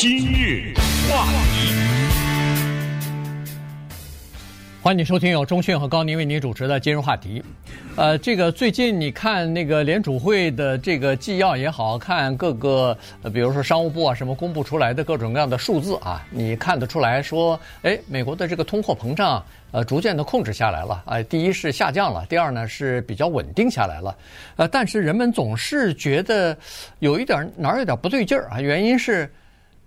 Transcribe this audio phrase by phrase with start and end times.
[0.00, 0.72] 今日
[1.10, 1.74] 话题，
[4.80, 7.42] 欢迎收听由钟讯和高宁为您主持的今日话题。
[7.96, 12.96] 呃，这个最近你看那个联储会的这个纪要也好看，各个，
[13.34, 24.16] 比如说商务部啊什么公布出来的各种各样的数字啊，你看得出来说，哎，美国的这个通货膨胀呃逐渐的控制下来了，哎，第一是下降了，第二呢是比较稳定下来了，
[24.54, 26.56] 呃，但是人们总是觉得
[27.00, 29.28] 有一点哪儿有点不对劲儿啊，原因是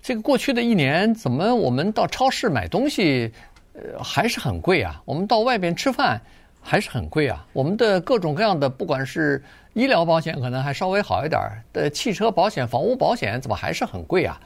[0.01, 3.31] 这个过去的一年怎么我们到超市买东西
[3.73, 6.21] 呃还是很贵啊，我们到外边吃饭。
[6.63, 7.43] 还是很贵啊！
[7.53, 9.43] 我们的各种各样的，不管是
[9.73, 11.41] 医疗保险可能还稍微好一点
[11.73, 14.39] 的，汽车保险、房屋保险怎么还是很贵啊？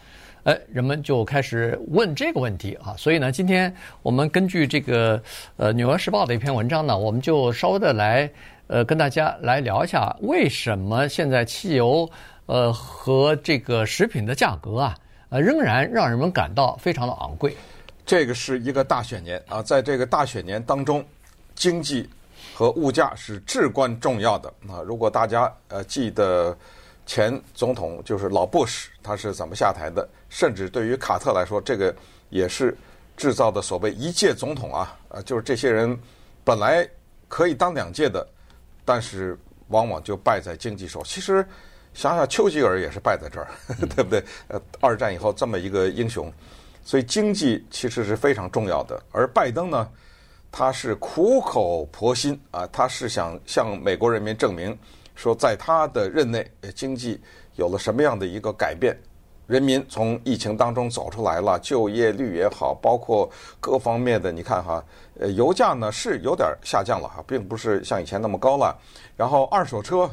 [0.43, 2.95] 呃，人们就开始问这个问题啊。
[2.97, 5.21] 所以呢，今天我们根据这个
[5.57, 8.31] 呃《纽约时报》的一篇文章呢，我们就稍微的来
[8.67, 12.09] 呃跟大家来聊一下，为什么现在汽油
[12.45, 14.95] 呃和这个食品的价格啊
[15.29, 17.55] 呃仍然让人们感到非常的昂贵。
[18.05, 21.05] 这个是一个大选年啊，在这个大选年当中。
[21.57, 22.09] 经济
[22.53, 24.81] 和物价是至关重要的啊！
[24.85, 26.53] 如果大家呃记得
[27.05, 31.95] 前总统就是老布什他是怎么下台的，甚至对于卡特来说，这个
[32.29, 32.77] 也是
[33.15, 34.99] 制造的所谓一届总统啊！
[35.07, 35.97] 呃，就是这些人
[36.43, 36.85] 本来
[37.29, 38.27] 可以当两届的，
[38.83, 39.39] 但是
[39.69, 41.01] 往往就败在经济手。
[41.05, 41.47] 其实
[41.95, 43.47] 想想丘吉尔也是败在这儿，
[43.95, 44.23] 对不对？
[44.49, 46.31] 呃，二战以后这么一个英雄，
[46.83, 49.01] 所以经济其实是非常重要的。
[49.11, 49.89] 而拜登呢？
[50.51, 54.77] 他是苦口婆心啊，他是想向美国人民证明，
[55.13, 57.19] 说在他的任内，经济
[57.55, 58.97] 有了什么样的一个改变，
[59.47, 63.29] 人民从疫情当中走出来了，就业率也好，包括
[63.59, 64.81] 各方面的，你看哈，
[65.19, 68.73] 呃， 油价呢是有点下降了哈，并不是像以前那么高了，
[69.17, 70.09] 然后二手车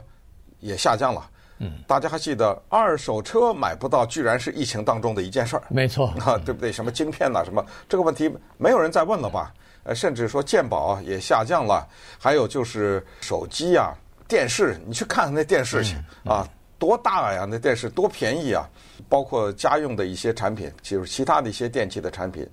[0.58, 1.30] 也下降了，
[1.62, 6.72] 嗯，大家还记得二手车买不到，居然是疫情当中的一件事儿，没错啊，对不对？
[6.72, 9.54] 什么晶片呐，什么这个问题没有人再问了吧？
[9.84, 11.86] 呃，甚至说鉴宝也下降了，
[12.18, 13.94] 还有就是手机啊、
[14.26, 16.44] 电视，你去看看那电视去啊，
[16.78, 17.46] 多大呀？
[17.48, 18.68] 那电视多便宜啊！
[19.08, 22.48] 包括家用的一些产品，就是其他的一些电器的产品。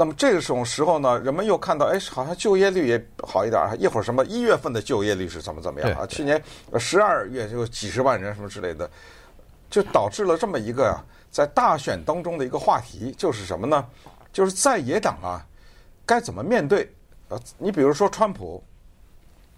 [0.00, 3.76] 那么这种时候呢，人们又看到，哎，好像就业率也好一点儿。
[3.76, 6.06] 一会儿什么一月份的就业率是怎么怎么样啊？
[6.06, 6.42] 去年
[6.78, 8.90] 十二月就几十万人什么之类的，
[9.68, 13.86] 就导致了这么一个呀，在大选当中的一个话题，就是什么呢？
[14.32, 15.44] 就是在野党啊。
[16.06, 16.90] 该怎么面对？
[17.28, 18.64] 呃，你比如说川普，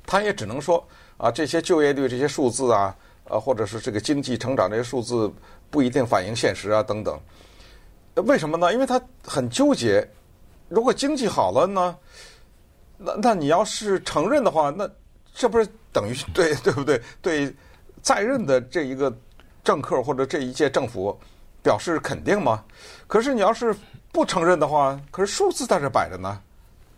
[0.05, 0.85] 他也只能说
[1.19, 2.93] 啊，这些就业率这些数字啊，
[3.29, 5.33] 呃，或者是这个经济成长这些数字
[5.71, 7.17] 不一定反映现实啊，等等。
[8.27, 8.73] 为什么呢？
[8.73, 10.05] 因为他很纠结。
[10.73, 11.97] 如果经济好了呢，
[12.97, 14.89] 那那你要是承认的话，那
[15.35, 17.01] 这不是等于对 对不对？
[17.21, 17.55] 对
[18.01, 19.15] 在任的这一个
[19.63, 21.19] 政客或者这一届政府
[21.63, 22.65] 表示肯定吗？
[23.07, 23.75] 可是你要是。
[24.15, 26.39] 不承认的话，可是数字在这摆着呢，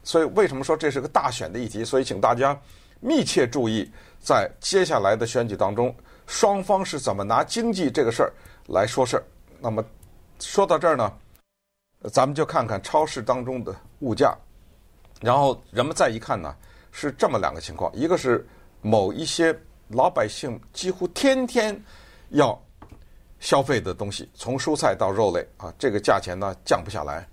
[0.03, 1.85] 所以为什么说这是个大选的议题？
[1.85, 2.61] 所以请大家
[2.99, 3.89] 密切注意，
[4.21, 5.95] 在接下来的选举当中，
[6.27, 8.33] 双方是怎么拿经济这个事儿
[8.67, 9.23] 来说事儿。
[9.61, 9.81] 那么
[10.41, 11.13] 说到这儿呢，
[12.13, 14.37] 咱们就看看超市当中的物价，
[15.21, 16.55] 然后人们再一看呢，
[16.91, 18.47] 是这么两个情况：一个是
[18.81, 19.57] 某一些
[19.89, 21.81] 老百姓几乎天天
[22.31, 22.61] 要。
[23.41, 27.29] 消费的东西，从蔬菜到肉类啊，这个价钱呢降不下来。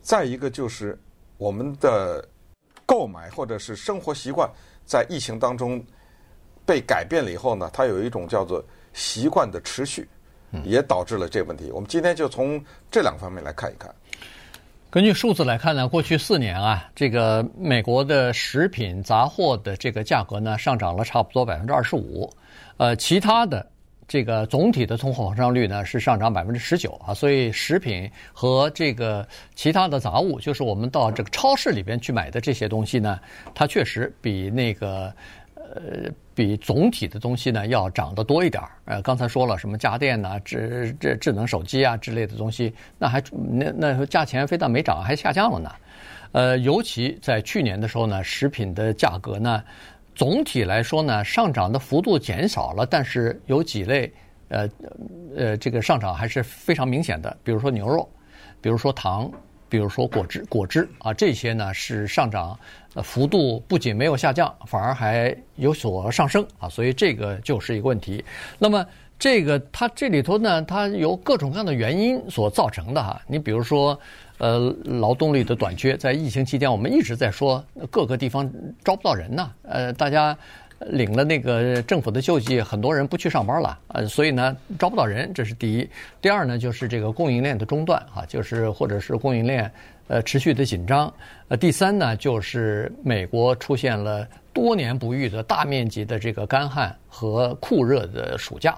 [0.00, 0.98] 再一个就是
[1.36, 2.26] 我们的
[2.86, 4.50] 购买或者是生活习惯，
[4.86, 5.84] 在疫情当中
[6.64, 10.08] 被改变了以后呢，它有一种叫做习惯的持续，
[10.64, 11.70] 也导致了这个问题。
[11.70, 12.58] 我们今天就从
[12.90, 13.94] 这两方面来看一看。
[14.92, 22.30] 根据数字来看呢，过去四年啊，这个美国的食品杂货的这个价格呢上涨了差不多百分之二十五，
[22.76, 23.66] 呃，其他的。
[24.08, 33.18] 这个总体的通货膨胀率呢是上涨百分之十九啊，所以食品和这个其他的杂物，就是我们到这个超市里边去买的这些东西呢，
[33.54, 35.10] 它确实比那个
[35.74, 38.70] 呃比总体的东西呢要涨得多一点儿。
[38.84, 45.70] 呃，刚才说了什么家电呐、智这智能手机啊之类的东西，那还那那价钱非但没涨，还下降了呢。
[46.32, 49.62] 呃，尤其在去年的时候呢，食品的价格呢。
[50.14, 54.12] 总体来说呢，上涨的幅度减少了，但是有几类，
[54.48, 54.68] 呃，
[55.34, 57.34] 呃，这个上涨还是非常明显的。
[57.42, 58.06] 比如说牛肉，
[58.60, 59.32] 比如说糖，
[59.72, 62.58] 比如说果汁，果汁啊，这些呢是上涨，
[63.02, 68.22] 幅度不仅没有下降，反而还有所上升啊，所以这个就是一个问题。
[68.58, 68.84] 那么
[69.18, 73.98] 这个它这里头呢，它由各种各样的原因所造成的哈，你比如说。
[74.38, 78.50] 呃，劳动力的短缺，在疫情期间，我们一直在说各个地方
[78.82, 79.52] 招不到人呐。
[79.62, 80.36] 呃，大家
[80.88, 85.88] 领了那个政府的救济，很多人不去上班了，呃，所以呢招不到人，这是第一。
[86.20, 89.70] 第二呢，就是这个供应链的中断啊，就是或者是供应链
[90.08, 91.12] 呃持续的紧张。
[91.48, 98.76] 呃，第三呢，就是美国出现了多年不遇的大面积的这个干旱和酷热的暑假，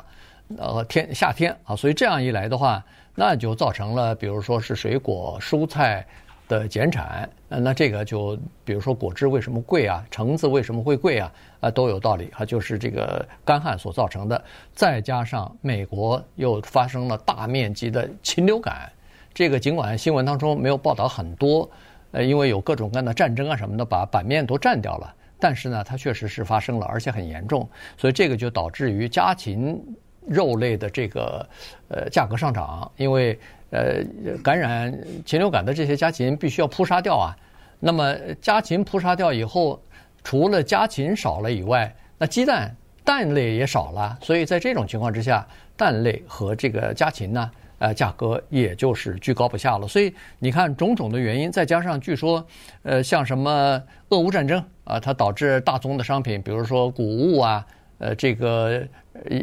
[0.58, 2.84] 呃天夏天啊，所以这样一来的话，
[3.14, 6.06] 那就造成了，比如说是水果、蔬菜。
[6.46, 10.04] 的减产，那这个就比如说果汁为什么贵啊？
[10.10, 11.32] 橙子为什么会贵啊？
[11.60, 14.44] 啊，都有道理啊，就是这个干旱所造成的，
[14.74, 18.92] 再加上美国又发生了大面积的禽流感，
[19.32, 21.68] 这个尽管新闻当中没有报道很多，
[22.12, 27.66] 呃，因为有各种各样的战争啊什么的把版面都占掉了，但是呢，它确实是发生了，而且很严重，
[27.96, 29.82] 所以这个就导致于家禽
[30.26, 31.48] 肉类的这个
[31.88, 33.38] 呃价格上涨，因为。
[33.74, 37.34] 呃，感染禽流感的这些家禽必须要扑杀掉啊。
[37.80, 39.82] 那么家禽扑杀掉以后，
[40.22, 42.72] 除了家禽少了以外，那鸡蛋
[43.02, 44.16] 蛋类也少了。
[44.22, 45.44] 所以在这种情况之下，
[45.76, 47.50] 蛋类和这个家禽呢，
[47.80, 49.88] 呃，价格也就是居高不下了。
[49.88, 52.46] 所以你看种种的原因，再加上据说，
[52.84, 57.66] 呃，像什么俄乌战争啊，它导致大宗的商品，比如说谷物啊，
[57.98, 58.80] 呃，这个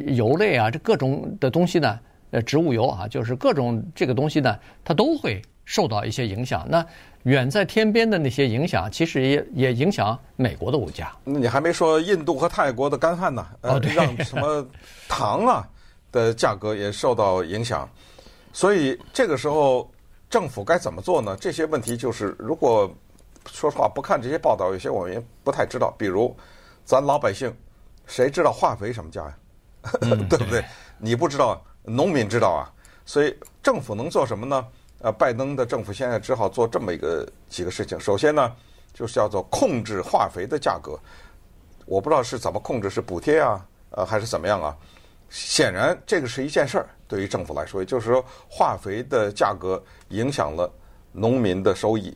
[0.08, 2.00] 油类啊，这各种的东西呢。
[2.32, 6.66] 呃，植物油啊，就是各种这个东西呢，它都会受到一些影响。
[6.70, 6.86] 那
[7.24, 11.12] 远在天边的那些影响，其实也也影响美国的物价。
[11.24, 13.46] 那你还没说印度和泰国的干旱呢？
[13.62, 14.66] 呃，让什么
[15.08, 15.68] 糖啊
[16.12, 17.88] 的价格也受到影响。
[18.54, 19.90] 所以这个时候
[20.30, 21.38] 政府该怎么做呢？
[21.40, 22.90] 这些问题就是，如果
[23.50, 25.94] 说实话不看这些报道，有些我们也不太知道。
[25.98, 26.36] 比如
[26.86, 27.54] 咱老百姓，
[28.08, 29.38] 谁知道化肥什么价呀？
[30.02, 30.64] 嗯、对不对？
[30.98, 31.62] 你不知道。
[31.84, 32.72] 农民知道啊，
[33.06, 34.68] 所以政府能做什么呢？
[35.04, 38.00] 呃，拜登的政府现在只好做这么一个几个事情。
[38.00, 38.56] 首先呢，
[38.94, 40.96] 就是叫做控制化肥的价格。
[41.88, 44.78] 我不知道是怎么控制，是补贴啊，呃，还是怎么样啊？
[45.28, 50.72] 显然这个是一件事儿，对于政府来说，也就是说化肥的价格影响了
[51.12, 52.16] 农民的收益。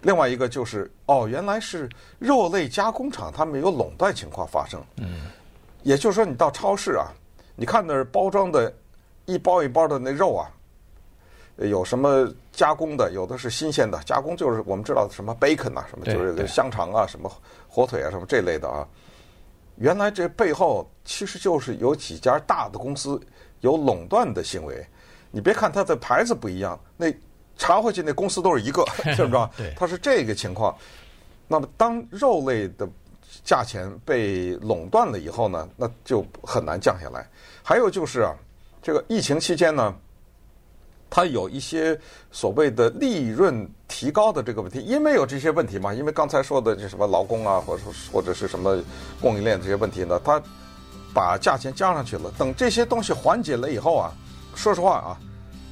[0.00, 1.86] 另外一个就是，哦，原来是
[2.18, 4.82] 肉类加工厂他们有垄断情况发生。
[4.96, 5.26] 嗯，
[5.82, 7.12] 也就是说，你到超市啊，
[7.54, 8.72] 你看那儿包装的。
[9.26, 10.50] 一包一包的那肉啊，
[11.56, 13.10] 有什么加工的？
[13.12, 17.30] 有的是新鲜的，加工就是我们知道的什么 bacon 啊，什么就是香肠啊，什么
[17.68, 18.86] 火腿啊，什么这类的啊。
[19.76, 23.20] 原来这背后其实就是有几家大的公司
[23.60, 24.86] 有垄断的行为。
[25.30, 27.12] 你别看它的牌子不一样，那
[27.56, 28.84] 查回去那公司都是一个，
[29.16, 29.74] 是不是？
[29.76, 30.76] 它是这个情况。
[31.48, 32.88] 那么当肉类的
[33.42, 37.28] 价钱被垄断了以后呢，那就很难降下来。
[37.62, 38.34] 还有就是啊。
[38.84, 39.94] 这个疫情期间呢，
[41.08, 41.98] 它有一些
[42.30, 47.82] 所谓的利润提高的这个问题，因为有这些问题嘛，因为刚才说的这什么劳工啊，或者
[48.12, 48.78] 或者是什么
[49.22, 50.38] 供应链这些问题呢，它
[51.14, 52.30] 把价钱加上去了。
[52.36, 54.12] 等这些东西缓解了以后啊，
[54.54, 55.16] 说实话啊，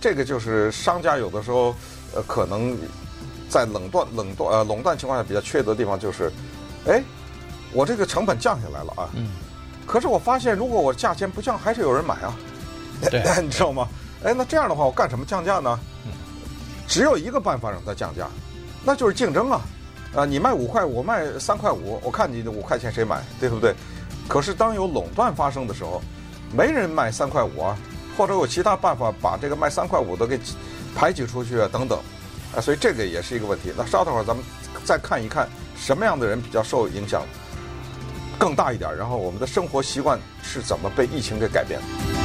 [0.00, 1.74] 这个就是商家有的时候
[2.14, 2.74] 呃可能
[3.46, 6.32] 在冷断冷断呃垄断情况下比较缺德的地方，就是，
[6.86, 7.04] 哎，
[7.74, 9.32] 我这个成本降下来了啊，嗯，
[9.86, 12.34] 可是我发现如果我价钱不降，还是有人买啊。
[13.10, 13.88] 对，你知道吗？
[14.24, 15.78] 哎，那这样的话，我干什么降价呢？
[16.86, 18.28] 只有一个办法让它降价，
[18.84, 19.60] 那就是竞争啊！
[20.14, 23.74] 啊，你卖五块，我卖三块五，我看你的五块钱谁买，对不对？
[24.28, 26.02] 可是当有垄断发生的时候，
[26.54, 27.76] 没人卖三块五啊，
[28.16, 30.38] 或者有其他办法把这个卖三块五的给
[30.94, 31.98] 排挤出去啊，等等。
[32.54, 33.72] 啊，所以这个也是一个问题。
[33.74, 34.44] 那稍等会儿咱们
[34.84, 37.22] 再看一看什么样的人比较受影响
[38.38, 42.21] 更大一点，然后我们的生活习惯是怎么被疫情给改变的。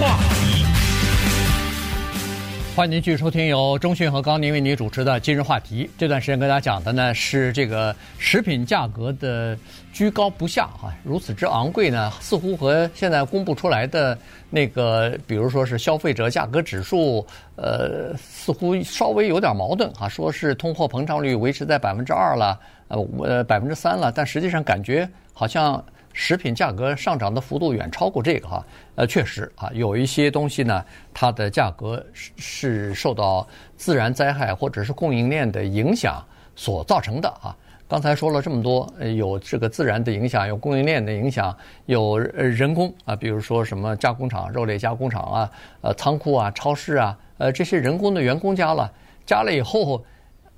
[0.00, 0.64] 话题，
[2.74, 5.88] 欢迎您继续收听由中讯和高宁为您主持的今日话题。
[5.96, 9.56] 这段时间跟大家讲的呢是这个食品价格的
[9.92, 14.18] 居高不下啊，如此之昂贵呢，似乎和现在公布出来的
[14.50, 17.26] 那个，比如说是消费者价格指数，
[17.56, 25.82] 呃，似乎稍微有点矛盾啊，说是通货膨胀率维持在百分之二了，呃，百分之三了，但实际上感觉好像。
[26.18, 30.82] 食品价格上涨的幅度远超过这个哈，呃，确实啊，有一些东西呢，
[31.12, 33.46] 它的价格是是受到
[33.76, 37.54] 自然灾害或者是供应链的影响所造成的啊。
[37.86, 41.54] 刚才说了这么多，有这个自然的影响，有供应链的影响，
[41.84, 45.50] 有人工啊，比如说什么加工厂、肉类加工厂啊、
[45.82, 48.90] 呃仓库啊、超市啊，呃这些人工的员工加了，
[49.26, 50.02] 加了以后，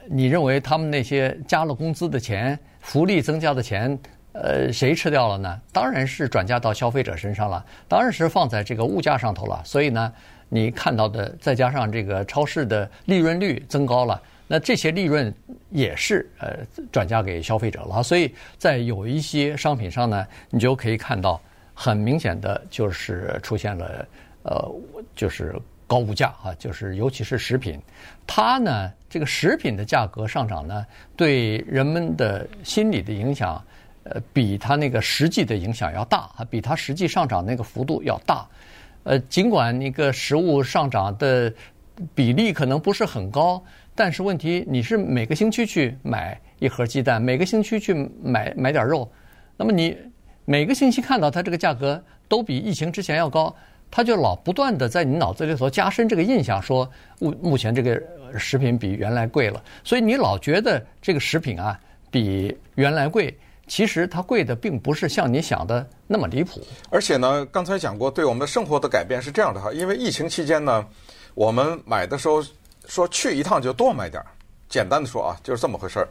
[0.08, 3.98] 你认为他们那些加了工资的钱、福利增加的钱？
[4.40, 5.61] 呃，谁吃掉了呢？
[5.73, 9.61] 当然是转嫁到消费者身上了，当然是放在这个物价上头了。
[9.64, 10.12] 所以呢，
[10.49, 15.35] 你看到的再加上这个超市的利润率增高了，那这些利润
[15.71, 16.57] 也是呃
[16.92, 18.00] 转嫁给消费者了。
[18.00, 21.40] 所以在有一些商品上呢，你就可以看到
[21.75, 24.07] 很明显的就是出现了
[24.45, 24.71] 呃
[25.16, 25.54] 就是
[25.87, 27.80] 高物价啊，就是尤其是食品，
[28.25, 33.61] 它呢这个食品的价格上涨呢，对人们的心理的影响。
[34.10, 38.46] 呃，比它那个实际的影响要大，比它实际上涨那个幅度要大。
[39.04, 41.52] 呃，尽管那个食物上涨的
[42.14, 43.62] 比例可能不是很高，
[43.94, 49.10] 但是问题你是每个星期去买一盒鸡蛋，每个星期去买买点肉，
[49.56, 49.96] 那么你
[50.44, 53.54] 每个星期看到它这个价格都比疫情之前要高，
[53.90, 58.02] 它就老不断的在你脑子里头加深这个印象，说目目前这个
[58.38, 61.78] 食品比原来贵了，所以你老觉得这个食品啊
[62.10, 63.34] 比原来贵。
[63.68, 66.60] 其实它贵的并不是像你想的那么离谱，
[66.90, 70.84] 而且呢，刚才讲过，对我们的生活的改变是这样的哈，因为疫情期间呢，
[71.34, 72.42] 我们买的时候
[72.87, 74.26] 说去一趟就多买点儿，
[74.68, 76.08] 简单的说啊，就是这么回事儿。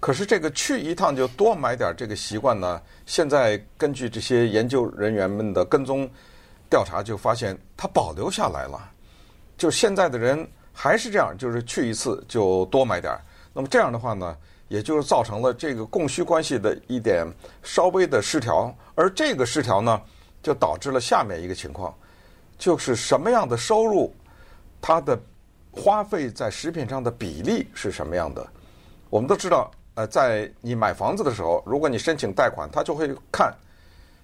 [0.00, 6.08] 可是这个去一趟就多买点儿这个习惯呢，现在根据这些研究人员们的跟踪
[6.70, 8.90] 调查，就发现它保留下来了。
[9.56, 13.20] 就现在的人还是这样，就是去一次就多买点儿。
[13.52, 14.36] 那么这样的话呢？
[14.68, 17.26] 也就是造成了这个供需关系的一点
[17.62, 20.00] 稍微的失调，而这个失调呢，
[20.42, 21.94] 就导致了下面一个情况，
[22.58, 24.12] 就是什么样的收入，
[24.80, 25.18] 它的
[25.70, 28.46] 花费在食品上的比例是什么样的？
[29.08, 33.54] 我们都知道，呃，在你买房子的时候，如果你申请贷款，他就会看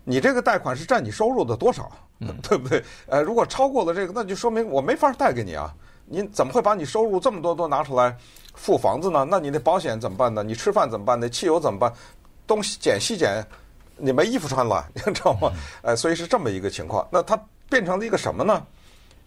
[0.02, 1.90] 你这个贷款是占你收入的多少，
[2.42, 2.82] 对不对？
[3.06, 5.72] 呃，如果超过了这个，那就说明我没法贷给你啊。
[6.12, 8.14] 你怎么会把你收入这么多都拿出来
[8.54, 9.26] 付房子呢？
[9.26, 10.42] 那你的保险怎么办呢？
[10.42, 11.26] 你吃饭怎么办呢？
[11.26, 11.90] 汽油怎么办？
[12.46, 13.42] 东西捡西减，
[13.96, 15.50] 你没衣服穿了， 你知道吗？
[15.80, 17.08] 呃，所以是这么一个情况。
[17.10, 18.62] 那它变成了一个什么呢？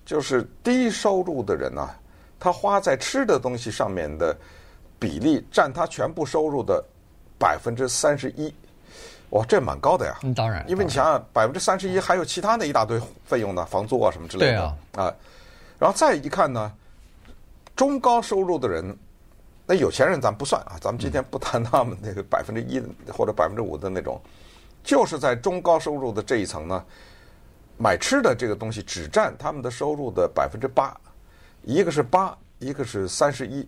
[0.06, 1.90] 就是低收入的人呢，
[2.40, 4.38] 他花在吃的东西上面的
[5.00, 6.84] 比例占他全部收入的
[7.40, 8.54] 百分之三十一。
[9.32, 10.20] 哇，这蛮高的呀！
[10.22, 14.52] 嗯，当然，因为你想想，百分之三十一还有其他的一大堆费用呢，房租啊什么之类的。
[14.52, 14.78] 对啊，
[15.08, 15.14] 啊。
[15.86, 16.72] 然后再一看呢，
[17.76, 18.98] 中高收入的人，
[19.68, 22.82] 那有钱人咱不算啊，咱们今天不谈他们那个百分之一
[23.14, 24.20] 或者百分之五的那种，
[24.84, 26.84] 就是在中高收入的这一层呢，
[27.78, 31.00] 买吃的这个东西只占他们的收入的百分之八，
[31.62, 33.64] 一个是八，一个是三十一，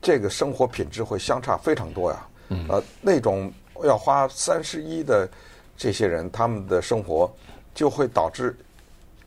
[0.00, 2.26] 这个生活品质会相差非常多呀。
[2.68, 3.52] 呃，那种
[3.84, 5.30] 要花三十一的
[5.76, 7.32] 这些人，他们的生活
[7.72, 8.56] 就会导致，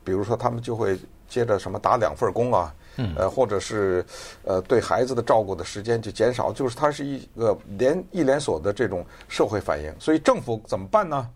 [0.04, 1.00] 比如说他们就会。
[1.28, 2.74] 接着什么打两份工啊，
[3.16, 4.06] 呃，或者是
[4.44, 9.94] 呃对孩子的照顾的时间就减少，就是它是一个连一连锁的这种社会反应。
[10.00, 11.30] 所以政府怎么办呢？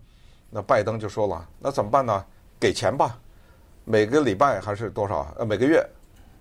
[0.50, 2.24] 那拜登就说了，那怎么办呢？
[2.58, 3.18] 给钱吧，
[3.84, 5.32] 每个礼拜还是多少？
[5.38, 5.84] 呃，每个月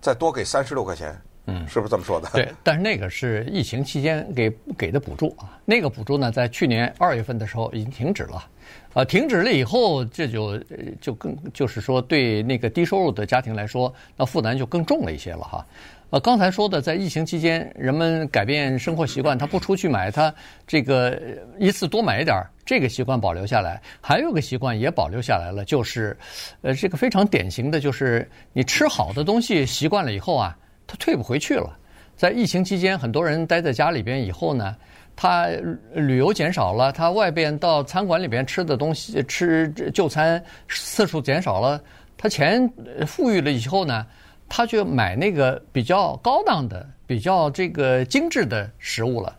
[0.01, 1.19] 再多给三十六块钱。
[1.45, 2.29] 嗯，是不是这么说的？
[2.33, 8.45] 对，但是那个是疫情期间给给的补助啊，那个补助呢，在去年二月份的时候已经停止了，
[8.93, 10.59] 呃，停止了以后，这就
[11.01, 15.65] 就更就是说，对那个低收入的家庭来说，那负担就更重了一些了哈。
[16.11, 20.31] 呃，刚才说的，在疫情期间，人们改变生活习惯，他不出去买，他
[20.67, 21.19] 这个
[21.57, 26.15] 一次多买一点儿，这个习惯保留下来，还有个习惯也保留下来了，就是，
[26.61, 30.55] 呃，这个非常典型的就是你吃好的东西习惯了以后啊。
[30.89, 31.77] 他退不回去了，
[32.17, 34.75] 在疫情期间，很多人待在家里边以后呢，
[35.15, 35.47] 他
[35.93, 41.79] 旅游减少了，他外边到餐馆里边吃的东西吃就餐次数减少了，
[42.17, 42.67] 他钱
[43.05, 44.03] 富裕了以后呢，
[44.49, 49.37] 他就买那个比较高档的、比较这个精致的食物了，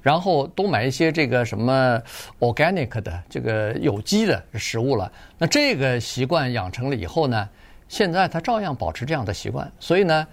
[0.00, 2.00] 然后多买一些这个什么
[2.38, 5.10] organic 的这个有机的食物了。
[5.36, 7.48] 那这个习惯养成了以后呢，
[7.88, 10.24] 现在他照样保持这样的习惯，所以呢。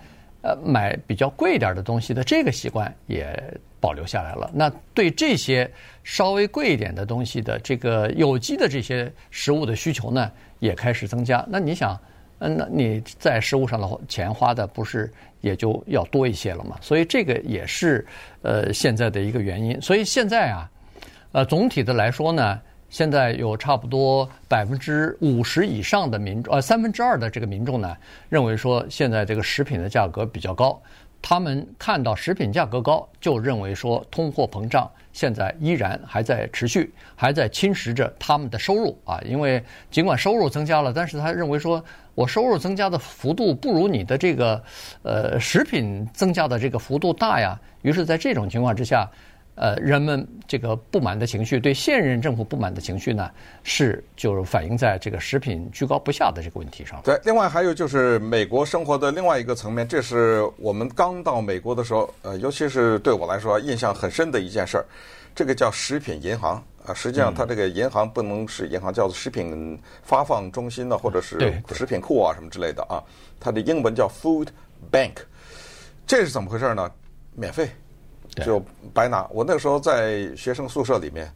[0.43, 3.41] 呃，买比较贵一点的东西的这个习惯也
[3.79, 4.51] 保留下来了。
[4.53, 5.69] 那对这些
[6.03, 11.45] 稍微贵一点的东西的这个有机的这些食物的需求呢，也开始增加。
[11.47, 11.97] 那你想，
[12.39, 15.09] 嗯，那你在食物上的钱花的不是
[15.39, 16.77] 也就要多一些了吗？
[16.81, 18.05] 所以这个也是
[18.41, 19.81] 呃现在的一个原因。
[19.81, 20.69] 所以现在啊，
[21.31, 22.61] 呃，总体的来说呢。
[22.93, 27.97] 现在有差不多百分之五十以上的民众，呃，三分之二的这个民众呢，
[28.29, 30.79] 认为说现在这个食品的价格比较高。
[31.19, 39.19] 他们看到食品价格高，就认为说通货膨胀现在依然还在持续，还在侵蚀着他们的收入啊。
[39.25, 41.83] 因为尽管收入增加了，但是他认为说
[42.13, 44.63] 我收入增加的幅度不如你的这个
[45.01, 47.59] 呃食品增加的这个幅度大呀。
[47.81, 49.09] 于是，在这种情况之下。
[49.55, 53.29] 呃，人们这个不满的情绪，对现任政府不满的情绪呢，
[53.63, 56.99] 是就是反映在这个食品居高不下的这个问题上。
[57.03, 64.85] 对，另外还有就是美国生活的另外一个层面，这是我们刚到美国的时候，呃，尤其是对我来说印象很深的一件事儿。
[65.35, 73.03] 这个叫食品银行啊，实际上它这个银行不能是银行，叫做食品发放中心呢，或者是食品库啊什么之类的啊。
[73.39, 74.47] 它的英文叫 Food
[74.91, 75.13] Bank，
[76.05, 76.91] 这是怎么回事呢？
[77.35, 77.67] 免费。
[78.35, 78.63] 就
[78.93, 79.27] 白拿。
[79.31, 81.31] 我那个时候在学生宿舍里面，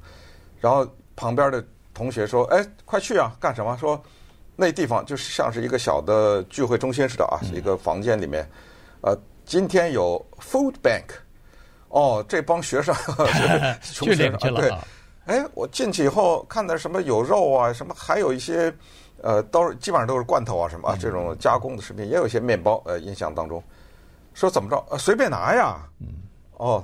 [0.60, 1.64] 然后旁边的
[1.94, 4.02] 同学说：“哎，快去啊，干什么？”说
[4.56, 8.48] 那地方就是像是一个小的聚会中心似的啊，一个房间里面。
[9.02, 11.06] 呃，今天有 Food Bank，
[11.90, 12.96] 哦，这帮学生
[13.82, 14.74] 穷学生对，
[15.26, 18.74] 哎，我进去以后看到什么有肉啊，什么还有一些
[19.22, 22.82] 呃，都是基本上都是罐头啊，什么啊这种加工的食品，也有一些面包。
[22.86, 23.64] 呃，印象当中
[24.34, 25.78] 说怎么着，呃，随便拿呀。
[26.58, 26.84] 哦，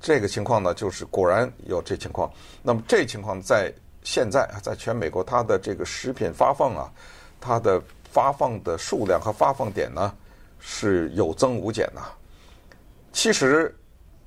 [0.00, 2.30] 这个情况呢，就是果然有这情况。
[2.62, 3.72] 那么这情况在
[4.02, 6.92] 现在，在全美国，它的这个食品发放啊，
[7.40, 10.14] 它的发放的数量和发放点呢，
[10.58, 12.02] 是有增无减的。
[13.12, 13.74] 其实，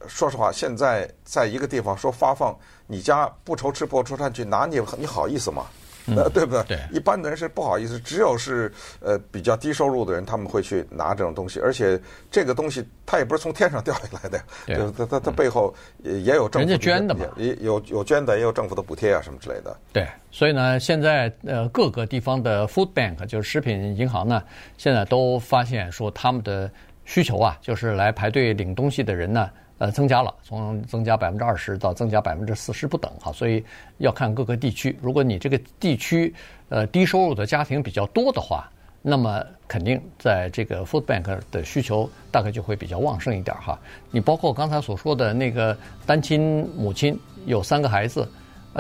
[0.08, 5.68] 说实话，现在在一个地方说发放，你家不愁吃不愁穿去拿你，你好意思吗？
[6.16, 6.64] 呃，对不对？
[6.64, 8.72] 对，一般的人是不好意思，只有是
[9.02, 12.00] 呃比较低收入的人，他们会去拿这种东西，而且
[12.32, 15.74] 这个东西它也不是从天上掉下来的，对，它它它背后
[16.04, 19.76] 也也有政府人家捐的嘛，也有有捐的，也有政府的补贴啊什么之类的。
[19.92, 24.42] 对，所以呢，现在呃各个地方的 food bank 就是食品银行呢，
[24.78, 26.72] 现在都发现说他们的
[27.06, 29.50] 需求啊，就是来排队领东西的人呢。
[29.80, 33.64] 呃，增加了，从增加百分之二十到增加百分之四十不等哈，所以
[34.00, 34.98] 要看各个地区。
[35.02, 36.34] 如果你这个地区
[36.70, 38.68] 呃低收入的家庭比较多的话，
[39.04, 43.80] 那么肯定在这个 food bank 的需求大概就会比较旺盛一点哈。
[44.10, 48.28] 你包括刚才所说的那个单亲母亲有三个孩子，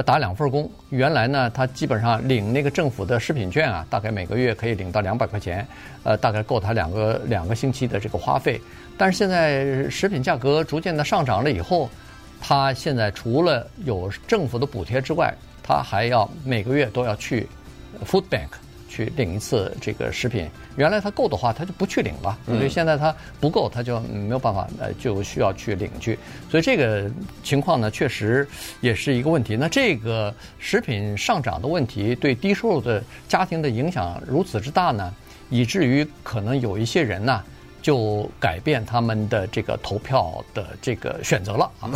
[0.03, 5.67] 打两份工，原来呢他基本上领那个政府的食品券啊，大概每个月可以领到两百块钱，
[6.03, 8.61] 呃大概够他两个两个星期的这个花费。
[8.97, 11.89] 但是现在食品价格逐渐的上涨了以后，
[12.39, 17.47] 他现在除了有政府的补贴之外，他还要每个月都要去
[18.05, 18.49] food bank
[18.97, 20.49] 去领一次这个食品。
[20.75, 22.35] 原来他够的话，他就不去领了。
[22.47, 26.17] 所以现在他不够，他就没有办法，呃，就需要去领去。
[26.49, 27.09] 所以这个
[27.43, 28.47] 情况呢，确实
[28.81, 29.55] 也是一个问题。
[29.55, 35.13] 那这个食品上涨的问题对低收入的家庭的影响如此之大呢，
[35.49, 37.43] 以至于可能有一些人呢。
[37.81, 41.91] 就改变他们的这个投票的这个选择了啊，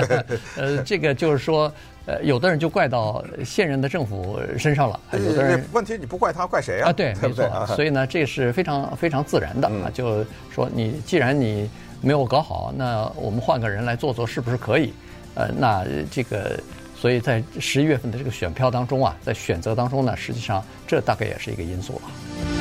[0.56, 1.72] 呃，这个就是说，
[2.06, 6.90] 呃，有的人就怪到现任的政府身上了，有的人问题你不怪他怪谁啊？
[6.90, 11.70] 啊，对，没错，所以呢，这是非常非常自然的啊，就说你既然你
[12.02, 14.92] 没有搞好，那我们换个人来做做是不是可以？
[15.34, 16.58] 呃，那这个，
[16.96, 22.59] 所以在十一月份的这个选票当中啊，在选择当中呢，实际上这大概也是一个因素了。